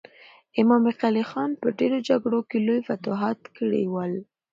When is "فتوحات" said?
2.87-3.39